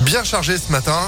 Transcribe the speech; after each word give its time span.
bien 0.00 0.24
chargé 0.24 0.56
ce 0.58 0.70
matin. 0.70 1.00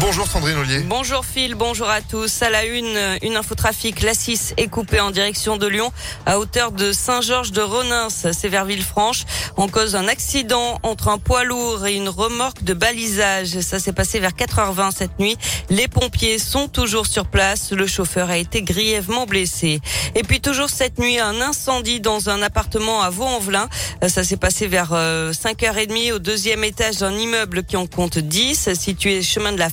Bonjour 0.00 0.26
Sandrine 0.26 0.56
Ollier. 0.56 0.80
Bonjour 0.80 1.24
Phil, 1.24 1.54
bonjour 1.54 1.88
à 1.88 2.00
tous. 2.00 2.42
À 2.42 2.50
la 2.50 2.64
une, 2.64 2.98
une 3.22 3.36
infotrafic, 3.36 4.02
la 4.02 4.12
6 4.12 4.54
est 4.56 4.66
coupée 4.66 4.98
en 4.98 5.12
direction 5.12 5.56
de 5.56 5.68
Lyon 5.68 5.92
à 6.26 6.40
hauteur 6.40 6.72
de 6.72 6.90
Saint-Georges 6.92 7.52
de 7.52 7.60
Renins, 7.60 8.08
c'est 8.10 8.48
vers 8.48 8.64
Villefranche. 8.64 9.22
En 9.56 9.68
cause 9.68 9.94
un 9.94 10.08
accident 10.08 10.80
entre 10.82 11.08
un 11.08 11.18
poids 11.18 11.44
lourd 11.44 11.86
et 11.86 11.94
une 11.94 12.08
remorque 12.08 12.64
de 12.64 12.74
balisage. 12.74 13.60
Ça 13.60 13.78
s'est 13.78 13.92
passé 13.92 14.18
vers 14.18 14.32
4h20 14.32 14.90
cette 14.92 15.20
nuit. 15.20 15.38
Les 15.70 15.86
pompiers 15.86 16.40
sont 16.40 16.66
toujours 16.66 17.06
sur 17.06 17.26
place. 17.26 17.70
Le 17.70 17.86
chauffeur 17.86 18.30
a 18.30 18.36
été 18.36 18.62
grièvement 18.62 19.26
blessé. 19.26 19.80
Et 20.16 20.24
puis 20.24 20.40
toujours 20.40 20.70
cette 20.70 20.98
nuit, 20.98 21.20
un 21.20 21.40
incendie 21.40 22.00
dans 22.00 22.30
un 22.30 22.42
appartement 22.42 23.00
à 23.02 23.10
Vaux-en-Velin. 23.10 23.68
Ça 24.08 24.24
s'est 24.24 24.36
passé 24.36 24.66
vers 24.66 24.92
5h30 24.92 26.14
au 26.14 26.18
deuxième 26.18 26.64
étage 26.64 26.98
d'un 26.98 27.16
immeuble 27.16 27.62
qui 27.62 27.76
en 27.76 27.86
compte 27.86 28.18
10, 28.18 28.74
situé 28.74 29.22
chemin 29.22 29.52
de 29.52 29.58
la 29.58 29.70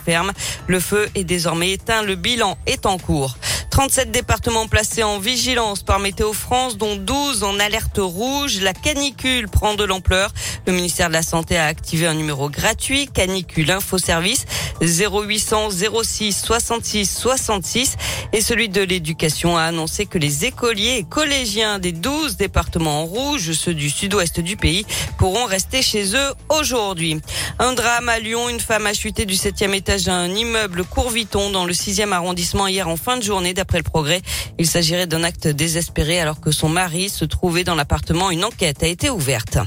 Le 0.68 0.80
feu 0.80 1.08
est 1.16 1.24
désormais 1.24 1.72
éteint. 1.72 2.02
Le 2.04 2.16
bilan 2.16 2.58
est 2.66 2.86
en 2.86 2.98
cours. 2.98 3.38
37 3.72 4.12
départements 4.12 4.68
placés 4.68 5.02
en 5.02 5.18
vigilance 5.18 5.82
par 5.82 6.00
Météo 6.00 6.34
France, 6.34 6.78
dont 6.78 6.98
12 6.98 7.44
en 7.44 7.58
alerte 7.58 8.00
rouge. 8.00 8.60
La 8.62 8.74
canicule 8.74 9.48
prend 9.48 9.76
de 9.76 9.86
l'ampleur. 9.86 10.34
Le 10.68 10.74
ministère 10.74 11.08
de 11.08 11.14
la 11.14 11.24
Santé 11.24 11.58
a 11.58 11.66
activé 11.68 12.06
un 12.06 12.14
numéro 12.14 12.50
gratuit, 12.50 13.08
canicule 13.08 13.72
info 13.72 13.98
service 13.98 14.46
0800 14.82 15.70
06 16.04 16.42
66 16.44 17.06
66. 17.18 17.96
Et 18.34 18.42
celui 18.42 18.68
de 18.68 18.82
l'éducation 18.82 19.58
a 19.58 19.64
annoncé 19.64 20.06
que 20.06 20.18
les 20.18 20.46
écoliers 20.46 20.98
et 20.98 21.04
collégiens 21.04 21.80
des 21.80 21.94
12 21.94 22.36
départements 22.36 23.04
en 23.04 23.06
rouge, 23.06 23.54
ceux 23.54 23.74
du 23.74 23.90
sud-ouest 23.90 24.42
du 24.42 24.58
pays, 24.58 24.86
pourront 25.18 25.46
rester 25.46 25.82
chez 25.82 26.14
eux 26.16 26.34
aujourd'hui. 26.50 27.22
Un 27.58 27.72
drame 27.72 28.10
à 28.10 28.20
Lyon, 28.20 28.50
une 28.50 28.60
femme 28.60 28.86
a 28.86 28.94
chuté 28.94 29.26
du 29.26 29.36
septième 29.36 29.74
étage 29.74 30.04
d'un 30.04 30.28
immeuble 30.28 30.84
Courviton 30.84 31.52
dans 31.52 31.66
le 31.66 31.74
sixième 31.74 32.12
arrondissement 32.12 32.68
hier 32.68 32.90
en 32.90 32.98
fin 32.98 33.16
de 33.16 33.24
journée 33.24 33.54
d'après 33.62 33.78
le 33.78 33.84
progrès. 33.84 34.22
Il 34.58 34.66
s'agirait 34.66 35.06
d'un 35.06 35.24
acte 35.24 35.48
désespéré 35.48 36.20
alors 36.20 36.42
que 36.42 36.50
son 36.52 36.68
mari 36.68 37.10
se 37.10 37.26
trouvait 37.26 37.64
dans 37.64 37.76
l'appartement. 37.76 38.32
Une 38.32 38.44
enquête 38.44 38.82
a 38.82 38.88
été 38.88 39.12
ouverte. 39.12 39.60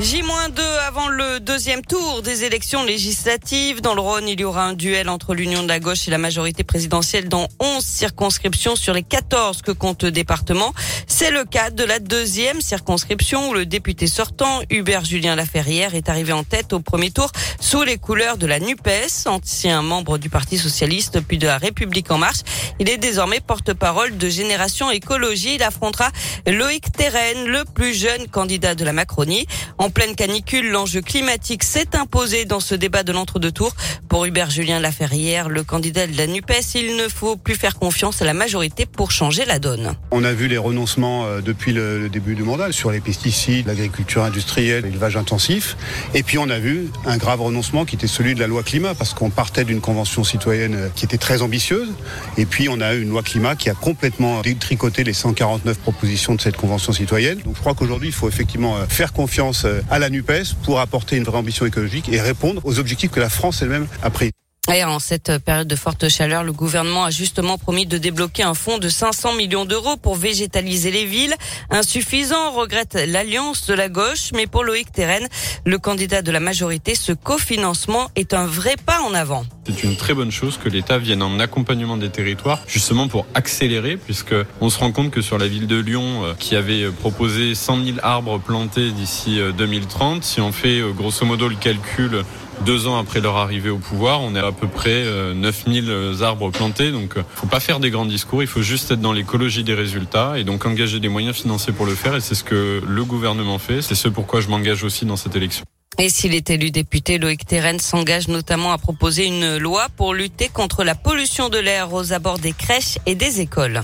J-2 0.00 0.60
avant 0.86 1.08
le 1.08 1.40
deuxième 1.40 1.84
tour 1.84 2.22
des 2.22 2.44
élections 2.44 2.84
législatives. 2.84 3.80
Dans 3.80 3.96
le 3.96 4.00
Rhône, 4.00 4.28
il 4.28 4.38
y 4.38 4.44
aura 4.44 4.62
un 4.62 4.74
duel 4.74 5.08
entre 5.08 5.34
l'Union 5.34 5.64
de 5.64 5.68
la 5.68 5.80
gauche 5.80 6.06
et 6.06 6.12
la 6.12 6.18
majorité 6.18 6.62
présidentielle 6.62 7.28
dans 7.28 7.48
11 7.58 7.84
circonscriptions 7.84 8.76
sur 8.76 8.94
les 8.94 9.02
14 9.02 9.60
que 9.60 9.72
compte 9.72 10.04
le 10.04 10.12
département. 10.12 10.72
C'est 11.08 11.32
le 11.32 11.44
cas 11.44 11.70
de 11.70 11.82
la 11.82 11.98
deuxième 11.98 12.60
circonscription 12.60 13.50
où 13.50 13.54
le 13.54 13.66
député 13.66 14.06
sortant, 14.06 14.60
Hubert 14.70 15.04
Julien 15.04 15.34
Laferrière, 15.34 15.96
est 15.96 16.08
arrivé 16.08 16.32
en 16.32 16.44
tête 16.44 16.72
au 16.72 16.78
premier 16.78 17.10
tour 17.10 17.32
sous 17.58 17.82
les 17.82 17.98
couleurs 17.98 18.38
de 18.38 18.46
la 18.46 18.60
NUPES, 18.60 19.26
ancien 19.26 19.82
membre 19.82 20.18
du 20.18 20.30
Parti 20.30 20.58
Socialiste 20.58 21.20
puis 21.26 21.38
de 21.38 21.48
la 21.48 21.58
République 21.58 22.12
en 22.12 22.18
marche. 22.18 22.42
Il 22.78 22.88
est 22.88 22.98
désormais 22.98 23.40
porte-parole 23.40 24.16
de 24.16 24.28
Génération 24.28 24.92
Écologie. 24.92 25.56
Il 25.56 25.62
affrontera 25.64 26.10
Loïc 26.46 26.92
Terren, 26.92 27.46
le 27.46 27.64
plus 27.64 27.94
jeune 27.94 28.28
candidat 28.28 28.76
de 28.76 28.84
la 28.84 28.92
Macronie. 28.92 29.48
Pleine 29.90 30.14
canicule, 30.14 30.70
l'enjeu 30.70 31.00
climatique 31.00 31.62
s'est 31.62 31.96
imposé 31.96 32.44
dans 32.44 32.60
ce 32.60 32.74
débat 32.74 33.02
de 33.02 33.12
l'entre-deux 33.12 33.52
tours. 33.52 33.74
Pour 34.08 34.24
Hubert 34.24 34.50
Julien 34.50 34.80
Laferrière, 34.80 35.48
le 35.48 35.62
candidat 35.62 36.06
de 36.06 36.16
la 36.16 36.26
NUPES, 36.26 36.74
il 36.74 36.96
ne 36.96 37.08
faut 37.08 37.36
plus 37.36 37.54
faire 37.54 37.78
confiance 37.78 38.22
à 38.22 38.24
la 38.24 38.34
majorité 38.34 38.86
pour 38.86 39.10
changer 39.10 39.44
la 39.44 39.58
donne. 39.58 39.92
On 40.10 40.24
a 40.24 40.32
vu 40.32 40.48
les 40.48 40.58
renoncements 40.58 41.26
euh, 41.26 41.40
depuis 41.40 41.72
le 41.72 42.08
début 42.08 42.34
du 42.34 42.42
mandat 42.42 42.72
sur 42.72 42.90
les 42.90 43.00
pesticides, 43.00 43.66
l'agriculture 43.66 44.24
industrielle, 44.24 44.84
l'élevage 44.84 45.16
intensif. 45.16 45.76
Et 46.14 46.22
puis 46.22 46.38
on 46.38 46.48
a 46.50 46.58
vu 46.58 46.88
un 47.06 47.16
grave 47.16 47.40
renoncement 47.40 47.84
qui 47.84 47.96
était 47.96 48.06
celui 48.06 48.34
de 48.34 48.40
la 48.40 48.46
loi 48.46 48.62
climat 48.62 48.94
parce 48.94 49.14
qu'on 49.14 49.30
partait 49.30 49.64
d'une 49.64 49.80
convention 49.80 50.24
citoyenne 50.24 50.74
euh, 50.74 50.88
qui 50.94 51.04
était 51.04 51.18
très 51.18 51.42
ambitieuse. 51.42 51.88
Et 52.36 52.46
puis 52.46 52.68
on 52.68 52.80
a 52.80 52.94
eu 52.94 53.02
une 53.02 53.10
loi 53.10 53.22
climat 53.22 53.56
qui 53.56 53.70
a 53.70 53.74
complètement 53.74 54.40
détricoté 54.42 55.04
les 55.04 55.12
149 55.12 55.78
propositions 55.78 56.34
de 56.34 56.40
cette 56.40 56.56
convention 56.56 56.92
citoyenne. 56.92 57.38
Donc 57.44 57.54
je 57.56 57.60
crois 57.60 57.74
qu'aujourd'hui 57.74 58.08
il 58.08 58.14
faut 58.14 58.28
effectivement 58.28 58.76
euh, 58.76 58.86
faire 58.88 59.12
confiance 59.12 59.66
à 59.90 59.98
la 59.98 60.10
NUPES 60.10 60.54
pour 60.62 60.80
apporter 60.80 61.16
une 61.16 61.24
vraie 61.24 61.38
ambition 61.38 61.66
écologique 61.66 62.08
et 62.08 62.20
répondre 62.20 62.60
aux 62.64 62.78
objectifs 62.78 63.10
que 63.10 63.20
la 63.20 63.28
France 63.28 63.62
elle-même 63.62 63.86
a 64.02 64.10
pris. 64.10 64.32
En 64.68 64.98
cette 64.98 65.38
période 65.38 65.66
de 65.66 65.76
forte 65.76 66.10
chaleur, 66.10 66.44
le 66.44 66.52
gouvernement 66.52 67.04
a 67.04 67.10
justement 67.10 67.56
promis 67.56 67.86
de 67.86 67.96
débloquer 67.96 68.42
un 68.42 68.52
fonds 68.52 68.76
de 68.76 68.90
500 68.90 69.32
millions 69.34 69.64
d'euros 69.64 69.96
pour 69.96 70.14
végétaliser 70.14 70.90
les 70.90 71.06
villes. 71.06 71.34
Insuffisant, 71.70 72.52
regrette 72.52 72.98
l'alliance 73.08 73.66
de 73.66 73.72
la 73.72 73.88
gauche, 73.88 74.30
mais 74.34 74.46
pour 74.46 74.64
Loïc 74.64 74.92
Terren, 74.92 75.26
le 75.64 75.78
candidat 75.78 76.20
de 76.20 76.30
la 76.30 76.40
majorité, 76.40 76.94
ce 76.94 77.12
cofinancement 77.12 78.10
est 78.14 78.34
un 78.34 78.44
vrai 78.44 78.74
pas 78.84 79.00
en 79.00 79.14
avant. 79.14 79.46
C'est 79.64 79.84
une 79.84 79.96
très 79.96 80.12
bonne 80.12 80.30
chose 80.30 80.58
que 80.62 80.68
l'État 80.68 80.98
vienne 80.98 81.22
en 81.22 81.40
accompagnement 81.40 81.96
des 81.96 82.10
territoires, 82.10 82.60
justement 82.66 83.08
pour 83.08 83.26
accélérer, 83.34 83.96
puisque 83.96 84.34
on 84.60 84.68
se 84.68 84.78
rend 84.78 84.92
compte 84.92 85.10
que 85.10 85.22
sur 85.22 85.38
la 85.38 85.48
ville 85.48 85.66
de 85.66 85.76
Lyon, 85.76 86.24
euh, 86.24 86.34
qui 86.38 86.56
avait 86.56 86.90
proposé 86.90 87.54
100 87.54 87.84
000 87.84 87.96
arbres 88.02 88.38
plantés 88.38 88.90
d'ici 88.90 89.40
2030, 89.56 90.18
euh, 90.18 90.20
si 90.22 90.40
on 90.40 90.52
fait 90.52 90.80
euh, 90.80 90.92
grosso 90.92 91.24
modo 91.24 91.48
le 91.48 91.56
calcul 91.56 92.22
deux 92.64 92.86
ans 92.86 92.98
après 92.98 93.20
leur 93.20 93.36
arrivée 93.36 93.70
au 93.70 93.78
pouvoir, 93.78 94.20
on 94.22 94.34
est 94.34 94.40
à 94.40 94.52
peu 94.52 94.68
près 94.68 95.04
9000 95.34 95.86
euh, 95.88 96.22
arbres 96.22 96.50
plantés. 96.50 96.90
Donc, 96.92 97.16
euh, 97.16 97.22
faut 97.34 97.46
pas 97.46 97.60
faire 97.60 97.80
des 97.80 97.90
grands 97.90 98.06
discours. 98.06 98.42
Il 98.42 98.48
faut 98.48 98.62
juste 98.62 98.90
être 98.90 99.00
dans 99.00 99.12
l'écologie 99.12 99.64
des 99.64 99.74
résultats 99.74 100.38
et 100.38 100.44
donc 100.44 100.66
engager 100.66 101.00
des 101.00 101.08
moyens 101.08 101.36
financiers 101.36 101.72
pour 101.72 101.86
le 101.86 101.94
faire. 101.94 102.16
Et 102.16 102.20
c'est 102.20 102.34
ce 102.34 102.44
que 102.44 102.82
le 102.86 103.04
gouvernement 103.04 103.58
fait. 103.58 103.82
C'est 103.82 103.94
ce 103.94 104.08
pourquoi 104.08 104.40
je 104.40 104.48
m'engage 104.48 104.84
aussi 104.84 105.06
dans 105.06 105.16
cette 105.16 105.36
élection. 105.36 105.64
Et 105.98 106.10
s'il 106.10 106.34
est 106.34 106.50
élu 106.50 106.70
député, 106.70 107.18
Loïc 107.18 107.44
Terren 107.44 107.78
s'engage 107.80 108.28
notamment 108.28 108.72
à 108.72 108.78
proposer 108.78 109.26
une 109.26 109.56
loi 109.56 109.88
pour 109.96 110.14
lutter 110.14 110.48
contre 110.48 110.84
la 110.84 110.94
pollution 110.94 111.48
de 111.48 111.58
l'air 111.58 111.92
aux 111.92 112.12
abords 112.12 112.38
des 112.38 112.52
crèches 112.52 112.98
et 113.06 113.16
des 113.16 113.40
écoles. 113.40 113.82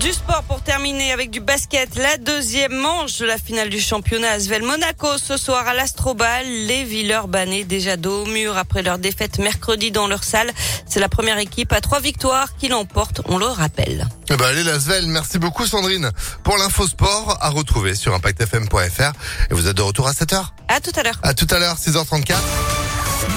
Du 0.00 0.12
sport 0.12 0.42
pour 0.42 0.62
terminer 0.62 1.12
avec 1.12 1.30
du 1.30 1.40
basket. 1.40 1.96
La 1.96 2.18
deuxième 2.18 2.74
manche 2.74 3.18
de 3.18 3.24
la 3.24 3.38
finale 3.38 3.70
du 3.70 3.80
championnat 3.80 4.32
Asvel 4.32 4.62
Monaco 4.62 5.16
ce 5.16 5.36
soir 5.38 5.66
à 5.66 5.72
l'Astrobal. 5.72 6.44
Les 6.46 6.84
Villeurbanais 6.84 7.64
déjà 7.64 7.96
dos 7.96 8.24
au 8.24 8.26
mur 8.26 8.58
après 8.58 8.82
leur 8.82 8.98
défaite 8.98 9.38
mercredi 9.38 9.90
dans 9.90 10.06
leur 10.06 10.22
salle. 10.22 10.50
C'est 10.86 11.00
la 11.00 11.08
première 11.08 11.38
équipe 11.38 11.72
à 11.72 11.80
trois 11.80 12.00
victoires 12.00 12.56
qui 12.56 12.68
l'emporte, 12.68 13.22
on 13.26 13.38
le 13.38 13.46
rappelle. 13.46 14.06
Eh 14.28 14.36
ben 14.36 14.44
allez 14.44 14.64
l'Asvel, 14.64 15.06
merci 15.06 15.38
beaucoup 15.38 15.66
Sandrine 15.66 16.10
pour 16.42 16.58
l'info 16.58 16.86
sport 16.86 17.38
à 17.40 17.48
retrouver 17.48 17.94
sur 17.94 18.14
impactfm.fr 18.14 19.12
et 19.50 19.54
vous 19.54 19.66
êtes 19.66 19.76
de 19.76 19.82
retour 19.82 20.08
à 20.08 20.12
7h. 20.12 20.46
À 20.68 20.80
tout 20.80 20.92
à 20.96 21.02
l'heure. 21.04 21.18
À 21.22 21.32
tout 21.32 21.46
à 21.50 21.58
l'heure 21.58 21.76
6h34. 21.76 22.34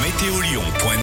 Météo 0.03 0.42